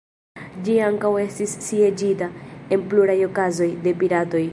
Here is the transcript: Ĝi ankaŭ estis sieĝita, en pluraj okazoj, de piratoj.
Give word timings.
Ĝi 0.67 0.77
ankaŭ 0.85 1.11
estis 1.23 1.53
sieĝita, 1.65 2.31
en 2.77 2.87
pluraj 2.95 3.19
okazoj, 3.29 3.69
de 3.85 3.95
piratoj. 4.05 4.43